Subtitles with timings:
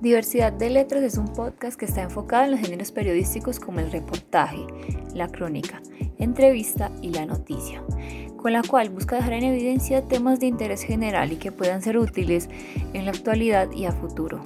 [0.00, 3.90] Diversidad de Letras es un podcast que está enfocado en los géneros periodísticos como el
[3.90, 4.58] reportaje,
[5.14, 5.80] la crónica,
[6.18, 7.82] entrevista y la noticia,
[8.36, 11.96] con la cual busca dejar en evidencia temas de interés general y que puedan ser
[11.96, 12.50] útiles
[12.92, 14.44] en la actualidad y a futuro.